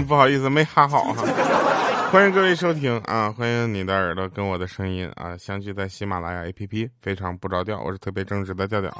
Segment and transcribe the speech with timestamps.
[0.06, 1.24] 不好意思，没哈好哈。
[2.12, 3.32] 欢迎各位收听啊！
[3.32, 8.90] 欢迎你的耳朵跟我的声音啊，相聚在喜马拉雅 APP，非常不着调，我是特别正直的调调。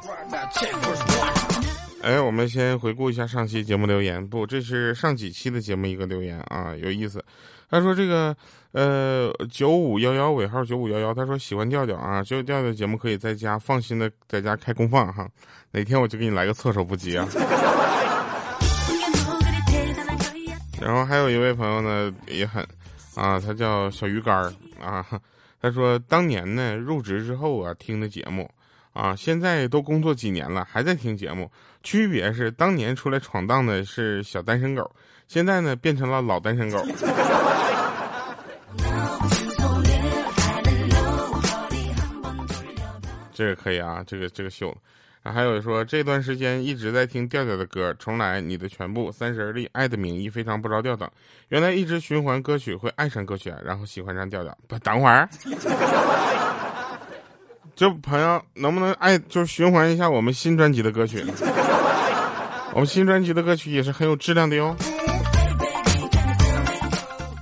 [2.03, 7.23] 哎，我们先回顾一下上期节目留言，不，这是上几期的节目一个留言啊，有意思。
[7.69, 8.35] 他说这个
[8.71, 15.27] 呃九五幺幺尾号九五幺幺，他说喜欢调调啊，就调调节目可以在家放心的在家开功放哈，
[15.71, 17.27] 哪天我就给你来个措手不及啊。
[20.81, 22.65] 然后还有一位朋友呢也很。
[23.15, 25.03] 啊，他叫小鱼干儿啊。
[25.59, 28.47] 他说当年呢入职之后啊听的节目
[28.93, 31.51] 啊，现在都工作几年了还在听节目。
[31.81, 34.87] 区别是当年出来闯荡的是小单身狗，
[35.27, 36.77] 现在呢变成了老单身狗。
[43.33, 44.75] 这个可以啊，这个这个秀。
[45.31, 51.09] 还有说这段时间一直在听调调的歌，重来你的全部，三十而立，爱的名义，非常不着调等。
[51.49, 54.57] 原来一直循环歌曲会爱上歌曲，然后喜欢上调调。
[54.67, 55.29] 不，等会儿，
[57.75, 61.23] 这朋友能不能爱就循环一下我们新专辑的歌曲？
[62.73, 64.75] 我们新专辑的歌曲也是很有质量的哟。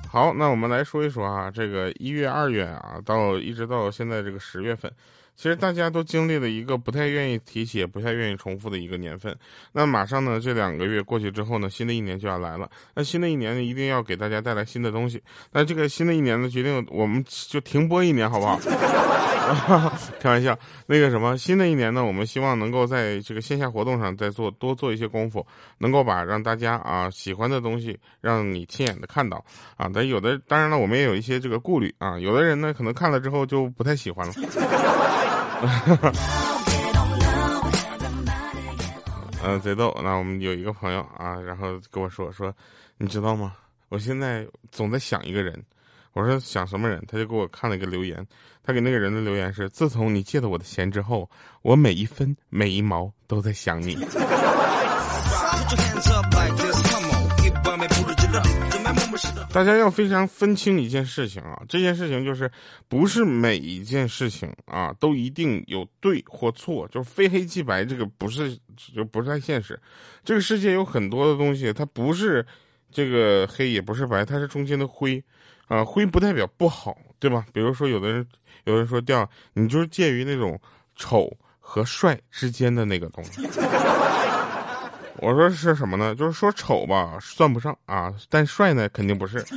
[0.10, 4.92] 好，那我们来说一说啊，这个一月、二月啊，到一直到现在这个十月份。
[5.36, 9.36] 其实大家都经历了一个不太愿意提起、也不太愿意重复的一个年份。
[9.74, 12.70] 那马上呢，这两个月过去之后呢，新的一年就要来了。
[12.94, 15.22] 那新的一年呢，一定要给大家带来新的东西。
[15.52, 18.60] 那这个新的一年呢，决定我们就停播一年，好不好？
[20.20, 20.58] 开玩笑。
[20.88, 25.46] 那个什么，新的一年呢，我们希望能够在这个线下活动上再做多做一些功夫，
[25.78, 29.44] 能够把让大家啊喜欢的东西让你亲眼的看到
[29.78, 29.88] 啊。
[29.94, 32.18] 但有的，当然了，我们也有一些这个顾虑啊。
[32.18, 34.34] 有的人呢，可能看了之后就不太喜欢了。
[39.44, 39.96] 嗯， 贼逗。
[40.04, 42.54] 那我们有一个朋友啊，然后跟我说说，
[42.98, 43.54] 你知道吗？
[43.90, 45.64] 我现在总在想一个人。
[46.14, 47.04] 我说想什么人？
[47.08, 48.26] 他就给我看了一个留言。
[48.64, 51.30] 他给那个人的留言是：自从你借了我的钱之后，
[51.62, 53.98] 我每一分每一毛都在想你。
[59.56, 62.52] 大家要非常分清一件事情啊，这件事情就是
[62.90, 68.60] 不是每一件事情啊都一定有对或错，就是非黑即白，这个不是
[68.94, 69.80] 就不太现实。
[70.26, 72.46] 这个世界有很多的东西，它不是
[72.92, 75.24] 这个黑，也不是白，它是中间的灰
[75.70, 75.86] 啊。
[75.86, 77.46] 灰不代表不好，对吧？
[77.54, 78.28] 比如说有的人
[78.66, 80.60] 有人说掉，你就是介于那种
[80.98, 83.48] 丑和帅之间的那个东西。
[85.26, 86.14] 我说是什么呢？
[86.14, 89.44] 就是说丑吧，算不上啊，但帅呢，肯定不是。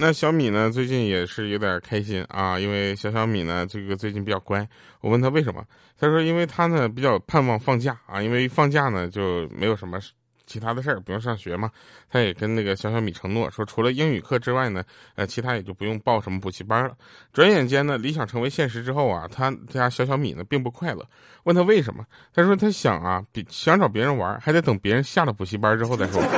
[0.00, 0.70] 那小米呢？
[0.70, 4.66] 最近也是有点开心啊，因为小小米呢，这个最近比较乖。
[5.02, 5.62] 我问他为什么，
[6.00, 9.98] 他说因为他呢比较盼望放假啊，因为放假呢就没有什么。
[10.46, 11.70] 其他的事儿不用上学嘛，
[12.08, 14.84] 他也跟那个小小米承诺说，除了英语课之外呢，
[15.16, 16.96] 呃，其他也就不用报什么补习班了。
[17.32, 21.04] 转眼间呢，理想成为现实之后啊，他家小小米呢并不快乐。
[21.42, 26.22] 问他为什么，他说他想啊，比想找别人玩，还得等别人下了补习班之后再说。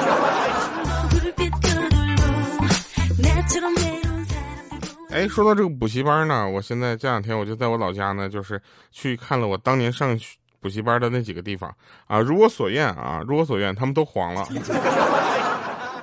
[5.11, 10.37] 哎，说到这个补习班呢，我现在这两天我就在我老家呢，就是去看了我当年上学。
[10.61, 11.75] 补习班的那几个地方
[12.07, 14.47] 啊，如我所愿啊，如我所愿，他们都黄了。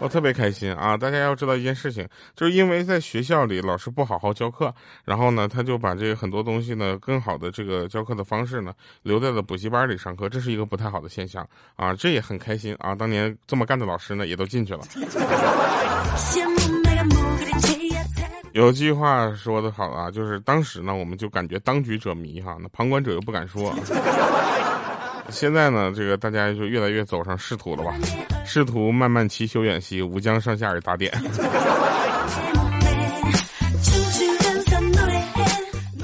[0.02, 0.98] 我特别开心啊！
[0.98, 2.06] 大家要知道一件事情，
[2.36, 4.74] 就是因为在学校里老师不好好教课，
[5.06, 8.74] 然后呢，他就把这个很多东西呢，更好的这个教课的方式呢，
[9.04, 11.94] 留在了补习班里上课，这是一个不太好的现象啊！
[11.94, 12.94] 这也很开心啊！
[12.94, 14.82] 当年这么干的老师呢，也都进去了。
[18.56, 23.76] 有句话说的好啊，就是当时呢，我们就感觉当局者迷哈，那旁观者又不敢说。
[25.30, 27.94] 现在呢，这个大家就越来越走上仕途了吧？
[28.46, 31.12] 仕途漫漫其修远兮，吾将上下而打点。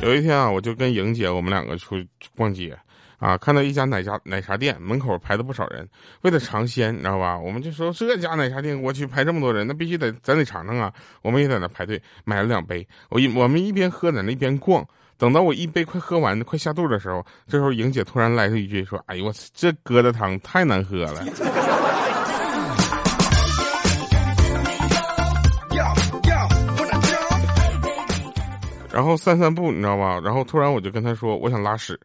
[0.02, 2.06] 有一天啊，我就跟莹姐我们两个出去
[2.36, 2.78] 逛街。
[3.22, 5.88] 啊，看到一家奶茶奶茶店门口排了不少人，
[6.24, 7.38] 为了尝鲜，你知道吧？
[7.38, 10.92] 我们就说这家奶茶店，我去排这么多人，那必须得咱得尝尝啊！
[11.22, 14.84] 我们也在那排队买了两杯，我一我们一边喝在那边逛，
[15.20, 21.24] 等到我一杯快喝完、快下肚的时候，这时候莹姐突然来了一句说：“哎呦我这疙瘩汤太难喝了。”
[28.94, 30.20] 然后散散步，你知道吧？
[30.24, 32.00] 然后突然我就跟他说：“我想拉屎。”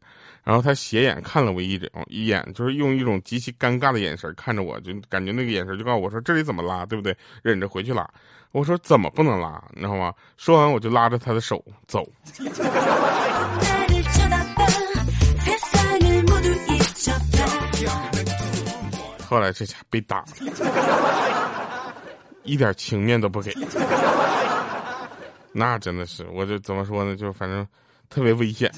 [0.44, 7.16] 然后他斜眼看了我一眼，一眼就是用一种极其尴尬的眼神看着我，就感觉那个眼神就告诉我说这里怎么拉，对不对？
[7.42, 8.08] 忍着回去拉。
[8.52, 10.14] 我说怎么不能拉，你知道吗？
[10.36, 12.08] 说完我就拉着他的手走。
[19.28, 20.24] 后来这家被打，
[22.44, 23.52] 一点情面都不给。
[25.58, 27.16] 那真的是，我就怎么说呢？
[27.16, 27.66] 就反正
[28.10, 28.70] 特别危险。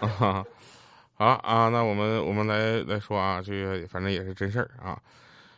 [0.00, 0.44] 啊，
[1.18, 4.96] 好啊，那我们我们来来说啊，这个反正也是真事儿啊。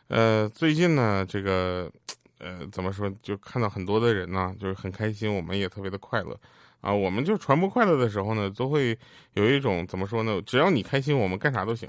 [0.08, 1.90] 呃，最近呢，这个
[2.38, 6.34] 呃怎么说，就看到很多的人呢，就是很开心，我们也特别的快乐
[6.80, 6.90] 啊。
[6.90, 8.98] 我们就传播快乐的时候呢，都会
[9.34, 10.40] 有一种怎么说呢？
[10.46, 11.86] 只要你开心，我们干啥都行。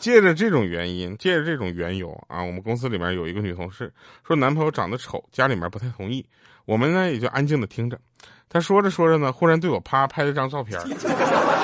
[0.00, 3.92] 借着这种原因，借着这种缘由啊，我们公司里面有一个女同事
[4.26, 6.24] 说男朋友长得丑，家里面不太同意，
[6.64, 7.98] 我们呢也就安静的听着。
[8.48, 10.80] 她说着说着呢，忽然对我啪拍了张照片，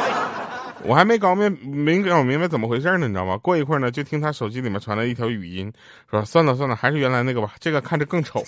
[0.84, 3.36] 我还没搞明没搞明白怎么回事呢，你知道吗？
[3.38, 5.72] 过一会儿呢，就听她手机里面传来一条语音，
[6.10, 8.44] 说算了算了，还是原来那个吧，这个看着更丑。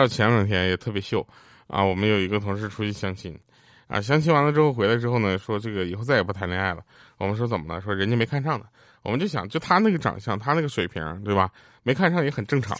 [0.00, 1.20] 还有前两天也特别秀，
[1.66, 3.38] 啊，我们有一个同事出去相亲，
[3.86, 6.80] 啊，相亲完了之后回来之后呢，说这个以后再也不谈恋爱了。
[7.18, 7.82] 我们说怎么了？
[7.82, 8.64] 说人家没看上的。
[9.02, 11.50] 我们就想，就他那个长相，他那个水平，对吧？
[11.82, 12.74] 没看上也很正常。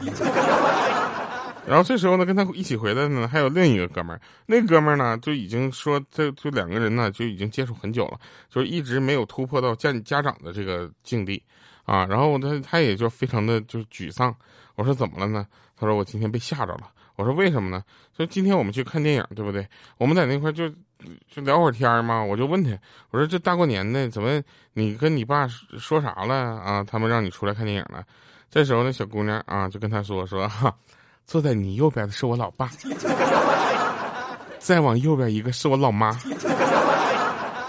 [1.67, 4.21] 然后这时候呢，跟他一起回来的呢，还有另一个哥们儿。
[4.47, 8.19] 那哥们儿呢，就已经说，这就两个人呢，就已经接触很久了，
[8.49, 11.43] 就一直没有突破到见家长的这个境地，
[11.85, 14.35] 啊，然后他他也就非常的就是沮丧。
[14.75, 15.47] 我说怎么了呢？
[15.77, 16.89] 他说我今天被吓着了。
[17.21, 17.85] 我说为什么呢？
[18.17, 19.69] 说今天我们去看电影，对不对？
[19.99, 20.67] 我们在那块就
[21.31, 22.25] 就聊会儿天嘛。
[22.25, 22.71] 我就问他，
[23.11, 26.83] 我说这大过年的，怎么你跟你爸说啥了啊？
[26.83, 28.03] 他们让你出来看电影了。
[28.51, 30.75] 这时候那小姑娘啊，就跟他说说哈，
[31.27, 32.71] 坐在你右边的是我老爸，
[34.59, 36.19] 再往右边一个是我老妈，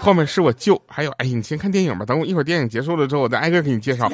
[0.00, 4.10] 后面是我舅，还有哎，你先看电影吧，等我一会儿电影结束了之后，我再挨个给你介绍。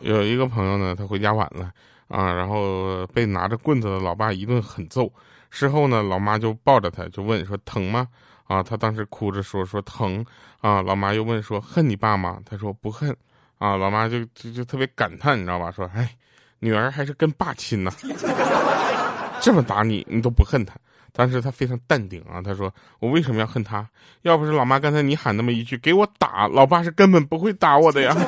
[0.00, 1.70] 有一个朋友呢，他回家晚了
[2.08, 5.10] 啊，然后被拿着棍子的老爸一顿狠揍。
[5.50, 8.06] 事后呢，老妈就抱着他，就问说疼吗？
[8.46, 10.24] 啊，他当时哭着说说疼
[10.60, 10.80] 啊。
[10.82, 12.38] 老妈又问说恨你爸吗？
[12.44, 13.16] 他说不恨
[13.58, 13.76] 啊。
[13.76, 15.70] 老妈就就就特别感叹，你知道吧？
[15.70, 16.16] 说哎，
[16.60, 17.90] 女儿还是跟爸亲呢，
[19.40, 20.74] 这么打你，你都不恨他。
[21.12, 23.84] 但是他非常淡定啊，他说我为什么要恨他？
[24.22, 28.14] 要不是老妈刚才你喊那么一句给我打，老爸是根本不会打我的呀。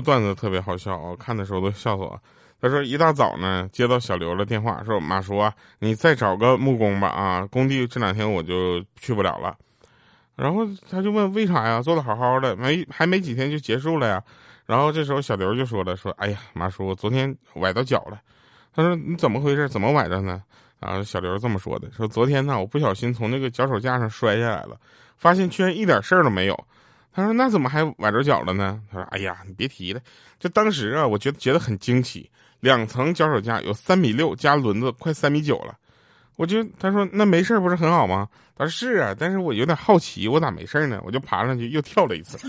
[0.00, 2.20] 段子特别好笑，我看的时候都笑死我。
[2.60, 9.56] 他说一大早呢，接到小刘的电话，说马叔啊，你再找个木工吧啊，工地这两天我就去不了了。
[10.36, 11.80] 然后他就问为啥呀？
[11.80, 14.22] 做的好好的，没还没几天就结束了呀。
[14.66, 18.20] 然后这时候小刘就说了，说哎呀，马叔，昨天崴到脚了。
[18.74, 19.68] 他说你怎么回事？
[19.68, 20.42] 怎么崴着呢？
[20.78, 24.78] 然后小刘这么说的，说昨天呢，我不小心从那个脚手架上摔下来了，
[25.16, 26.66] 发现居然一点事儿都没有。
[27.12, 30.00] 他说：“那怎么还崴着脚了呢？”他说：“哎呀，你别提了，
[30.38, 35.74] 就当时啊，我觉得觉得很惊奇，两层脚手架有三米六加轮子，快三米九了。
[36.36, 38.28] 我就他说那没事不是很好吗？
[38.56, 41.00] 他说是啊，但是我有点好奇，我咋没事呢？
[41.04, 42.38] 我就爬上去又跳了一次。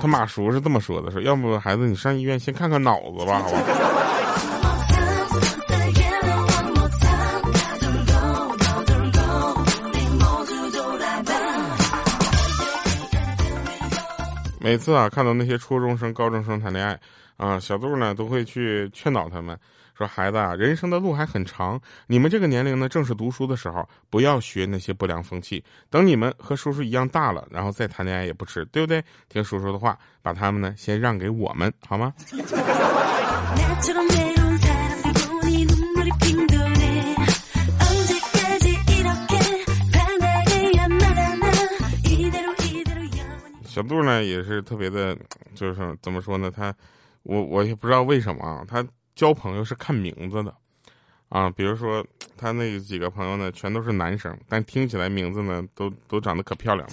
[0.00, 3.58] 他马叔是这么说的：说要不孩子你上医院先看看脑子吧，好吧。”
[14.68, 17.00] 每次啊，看到那些初中生、高中生谈恋爱，
[17.38, 19.58] 啊，小杜呢都会去劝导他们，
[19.96, 25.64] 说：“孩子啊，人生的路还很长，你们这个年龄呢正是读书的时候，不要学那些不良风气。
[25.88, 29.02] 等你们和叔叔一样大了，然后再谈恋爱也不迟，对不对？
[29.30, 32.12] 听叔叔的话，把他们呢先让给我们，好吗？”
[43.78, 45.16] 小杜呢也是特别的，
[45.54, 46.50] 就是怎么说呢？
[46.50, 46.74] 他，
[47.22, 48.64] 我我也不知道为什么啊。
[48.66, 50.52] 他交朋友是看名字的，
[51.28, 52.04] 啊，比如说
[52.36, 56.88] 他那几个朋友呢，全都是男生，但听起来名字呢都都长得可漂亮，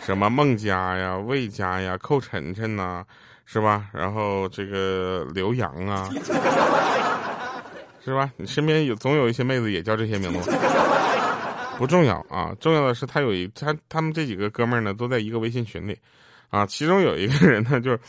[0.00, 3.04] 什么孟佳呀、魏佳呀、寇晨晨呐，
[3.44, 3.90] 是吧？
[3.92, 6.10] 然后这个刘洋啊，
[8.04, 8.28] 是吧？
[8.36, 10.50] 你身边有总有一些妹子也叫这些名字。
[11.78, 15.98] 不重要啊，重要的是他有一他他们这几个哥们呢都在一个微信群里，
[16.50, 18.00] 啊，其中有一个人呢就是，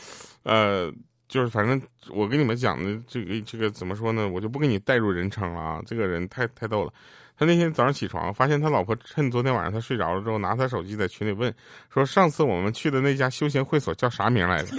[0.44, 0.92] 呃，
[1.28, 6.94] 就是反正我跟你们讲的这个这个怎么说呢，我就不给你带入人称了啊，这个人太太逗了。
[7.36, 11.52] 他那天早上起床，发现他老婆趁昨天晚上他睡着了之后，拿他手机在群里问
[11.92, 14.78] 说：“上次我们去的那家休闲会所叫啥名来着？”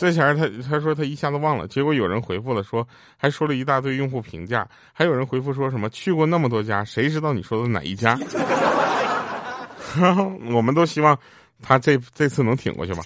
[0.00, 2.88] 这前他他说他一下子忘了，结果有人回复了说，
[3.18, 8.18] 还说了一大堆用户评价，还有人回复说什么去过那么多家，谁知道你说的哪一家？
[10.54, 11.14] 我们都希望
[11.60, 13.02] 他这这次能挺过去吧。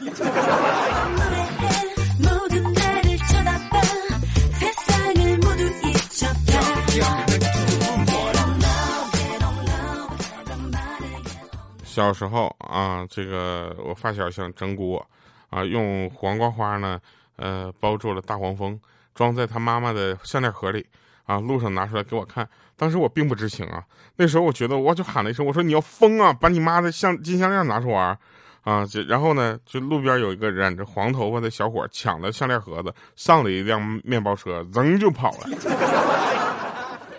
[11.83, 15.05] 小时候啊，这个我发小想整蛊我。
[15.55, 16.99] 啊，用黄瓜花呢，
[17.37, 18.77] 呃，包住了大黄蜂，
[19.15, 20.85] 装在他妈妈的项链盒里，
[21.27, 22.49] 啊，路上拿出来给我看。
[22.77, 23.85] 当时我并不知情啊，
[24.17, 28.19] 那时候我觉得，我就喊了一声，我说你要疯啊，把你妈的项金项链拿出玩，
[28.63, 35.47] 啊，这然后呢，就路边有一个染着黄头发的小伙抢了项链盒子，上了一辆面包车，扔就跑了。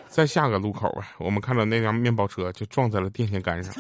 [0.10, 3.74] 在下个路口啊，我们看到那辆面包车就撞在了电线杆上。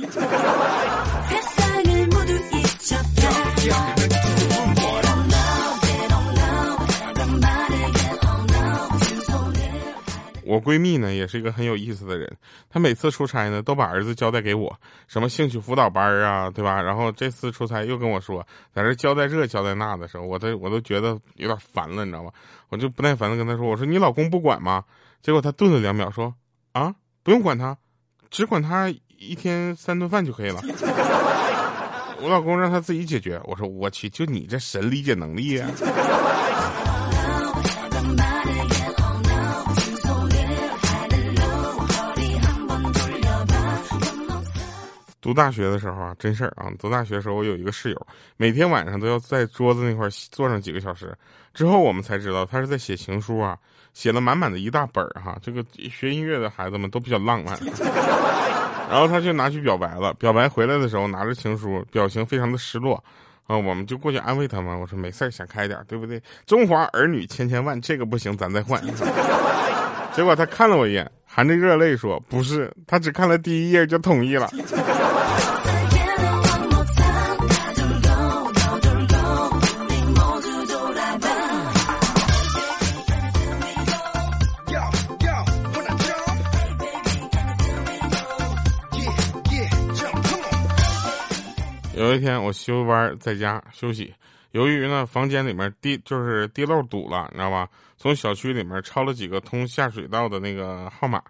[10.45, 12.31] 我闺蜜呢也是一个很有意思的人，
[12.69, 14.73] 她每次出差呢都把儿子交代给我，
[15.07, 16.81] 什么兴趣辅导班啊，对吧？
[16.81, 22.31] 然后这次出差又跟我说，在这交代这交代那的时候，我都我都觉得有点烦了，你知道吗？
[22.69, 24.83] 我就不耐烦的跟她说，我说你老公不管吗？
[25.21, 26.33] 结果她顿了两秒说，
[26.73, 27.75] 啊，不用管他，
[28.29, 30.61] 只管他一天三顿饭就可以了。
[32.21, 33.39] 我老公让他自己解决。
[33.43, 35.67] 我说我去，就你这神理解能力呀！
[45.25, 46.71] 读大学的时候啊，真事儿啊！
[46.77, 51.11] 读大学的时候，我有一个室友，每天晚上都要在桌子那块坐上几个小时。
[51.51, 53.57] 之后我们才知道，他是在写情书啊，
[53.91, 55.35] 写了满满的一大本儿哈。
[55.41, 57.57] 这个学音乐的孩子们都比较浪漫。
[58.87, 63.03] 然后他就拿去表白了，表白回来的时候拿着情书，表情非常的失落。
[63.47, 66.21] 啊，我们就过去安慰他嘛，我说没事儿，想开点，对不对？
[66.45, 68.79] 中华儿女千千万，这个不行，咱再换。
[70.13, 74.47] 结果他看了我一眼，含着热泪说：“不是，他只看了第一页就同意了。”
[91.95, 94.13] 有一天我休班在家休息，
[94.51, 97.69] 由于呢房间里面地就是地漏堵了，你知道吧？
[97.95, 101.21] 从小区里面抄了几个通下水道的那个号码，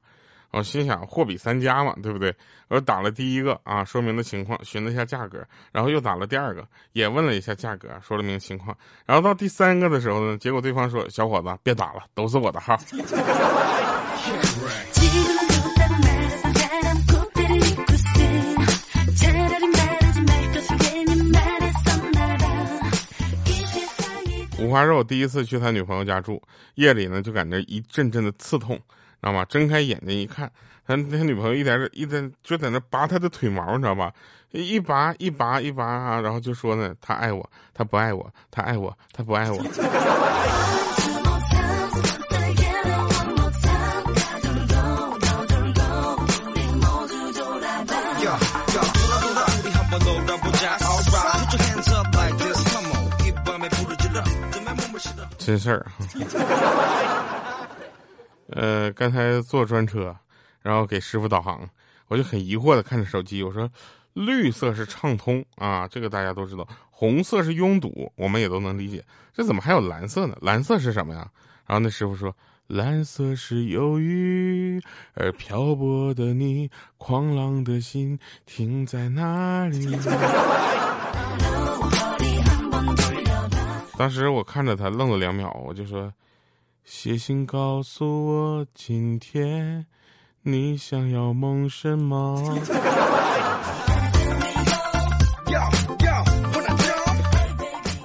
[0.50, 2.34] 我心想货比三家嘛，对不对？
[2.68, 12.76] 我打了第一个啊，说明的情况，询了一下价格，然后又打了第二个，也问了一下价格，说了明情况，然后到第三个的时候呢，结果对方说：“小伙子，别打了，都是我的号。”
[24.60, 26.42] 五花肉第一次去他女朋友家住，
[26.76, 28.84] 夜里呢就感觉一阵阵的刺痛，知
[29.22, 29.44] 道吗？
[29.46, 30.50] 睁开眼睛一看，
[30.88, 34.12] 他他女朋友一点一点就在那拔他的腿毛，你知道吧？
[34.52, 39.58] 一拔一拔一拔啊，然后就说呢，他爱我，他不爱我，他爱我，他不爱我。
[55.46, 55.86] 真事儿，
[58.50, 60.16] 呃，刚才坐专车，
[60.64, 61.70] 然后给师傅导航，
[62.08, 63.70] 我就很疑惑的看着手机，我说，
[64.14, 70.36] 绿色是畅通啊，这个大家都知道，红色是拥堵，我们也都能理解，这怎么还有蓝色呢？
[70.42, 71.30] 蓝色是什么呀？
[71.68, 72.36] 然后那师傅说，
[72.66, 74.82] 蓝色是忧郁
[75.14, 79.86] 而漂泊的你，狂浪的心停在哪里？
[83.98, 86.14] 当时我看着他愣了两秒，我就说
[86.84, 89.86] ：“写信告诉我，今天
[90.42, 92.60] 你想要梦什么？”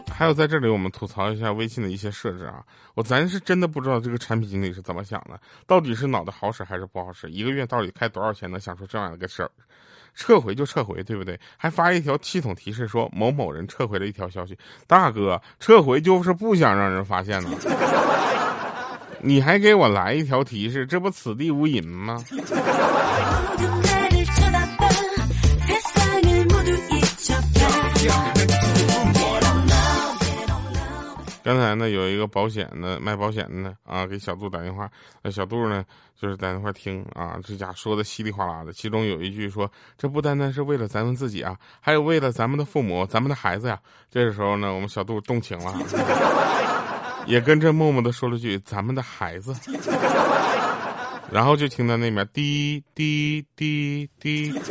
[0.09, 2.63] 还有在这里，我们吐槽一下微信的一些设置啊！
[2.95, 7.31] 我咱是真的不知道这个产品经理是怎么想的，到底是脑袋好使还是不好使？
[7.31, 9.51] 一个月到底开多少钱能想出这样的个事儿？
[10.15, 11.39] 撤回就撤回，对不对？
[11.57, 14.57] 还发一条系统提示说某某人撤回了一条消息。
[14.87, 17.51] 大哥，撤回就是不想让人发现呢。
[19.23, 22.25] 你还给我来一条提示，这不此地无银吗？
[31.51, 34.89] 刚才呢，有一个保险的卖保险的啊，给小杜打电话。
[35.21, 35.85] 那小杜呢，
[36.17, 38.73] 就是在那块听啊，这家说的稀里哗啦的。
[38.73, 43.77] 其中有一句说：“这不单单是为了咱们自己啊，还有为了咱们的父母、咱们的孩子呀。”
[44.09, 45.75] 这个时候呢，我们小杜动情了，
[47.27, 49.53] 也跟着默默的说了句：“咱们的孩子。”
[51.33, 54.55] 然后就听到那边滴滴滴滴。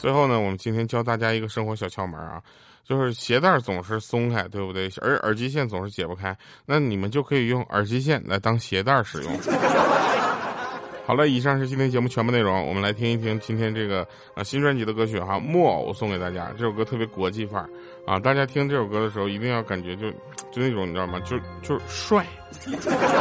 [0.00, 2.40] 最后呢，我们今天教大家一个生活小窍门啊，
[2.82, 4.90] 就是鞋带总是松开，对不对？
[5.02, 9.30] 而耳机线总是解不开，那你们就可以用耳机线来当鞋带使用。
[11.04, 16.50] 好了，以上是今天节目全部内容，我们来听一听今天这个啊新专辑的歌曲哈，《木偶》送给大家。
[16.56, 17.68] 这首歌特别国际范儿
[18.06, 20.10] 啊，大家听这首歌的时候一定要感觉就
[20.50, 21.20] 就那种你知道吗？
[21.20, 22.24] 就就是帅，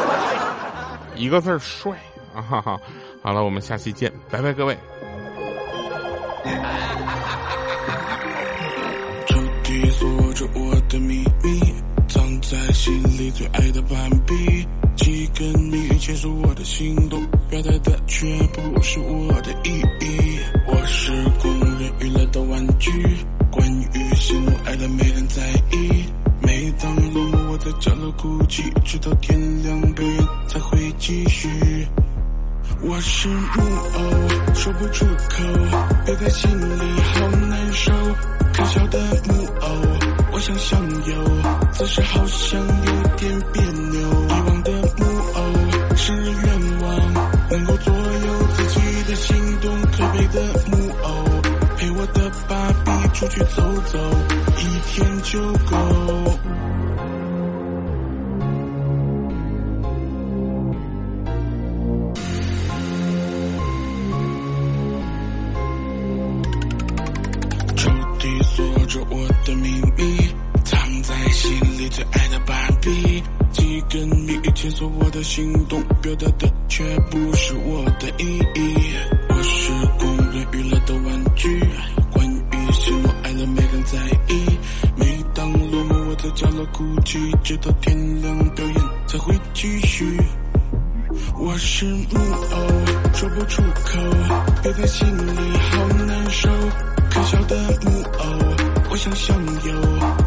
[1.17, 1.91] 一个字儿帅
[2.33, 2.39] 啊！
[2.41, 2.79] 哈哈。
[3.21, 4.77] 好了，我们下期见，拜拜，各位。
[9.27, 11.59] 抽屉锁着我的秘密，
[12.07, 14.67] 藏在心里最爱的斑比。
[14.95, 20.39] 几根谜语牵索我的心动，表达的却不是我的意义。
[20.67, 22.91] 我是工人娱乐的玩具，
[23.49, 25.41] 关于喜怒哀乐没人在
[25.71, 26.05] 意。
[26.41, 31.47] 每当落寞，我在角落哭泣，直到天亮，表演才会继续。
[32.81, 33.61] 我是木
[33.93, 35.43] 偶，说不出口，
[36.05, 37.91] 憋在心里好难受。
[38.53, 39.67] 可笑的木偶，
[40.31, 41.43] 我想相拥，
[41.73, 43.99] 此时好像有点别扭。
[43.99, 47.13] 遗忘的木偶是愿望，
[47.51, 49.81] 能够左右自己的行动。
[49.91, 51.41] 可悲的木偶，
[51.77, 53.61] 陪我的芭比出去走
[53.91, 53.99] 走，
[54.57, 55.39] 一天就
[55.69, 56.39] 够。
[69.49, 70.29] 的秘密，
[70.63, 73.23] 藏在心里最爱的芭比。
[73.51, 78.75] 几根谜语牵索我的心动，表达的却不是我的意义。
[79.27, 81.59] 我是工人娱乐的玩具，
[82.11, 84.45] 关于喜怒哀乐没人在意。
[84.95, 88.75] 每当落幕，我在角落哭泣，直到天亮，表演
[89.07, 90.05] 才会继续。
[91.39, 92.19] 我是木
[92.51, 93.99] 偶，说不出口，
[94.61, 95.07] 憋在心
[98.99, 99.81] 想相拥，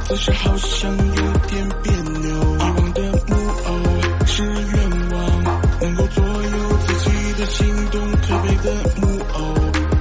[0.07, 2.57] 此时好像有点别扭。
[2.57, 5.45] 遗忘的木偶是愿望，
[5.79, 8.01] 能够左右自己的行动。
[8.13, 9.55] 可悲的木偶，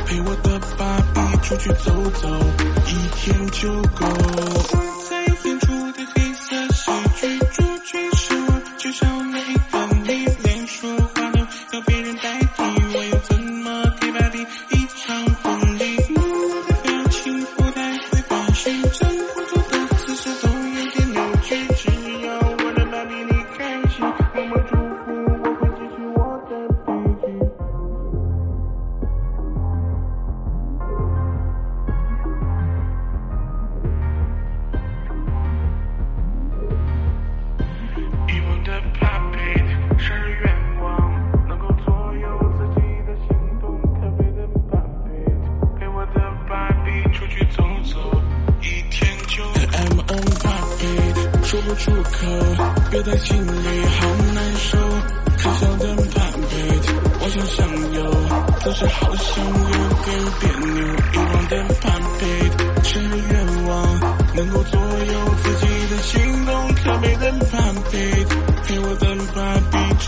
[0.05, 2.29] 陪我的芭比出去走走，
[2.87, 4.40] 一天就够。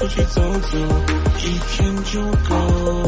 [0.04, 0.78] 出去走走
[1.40, 3.03] 一天就够。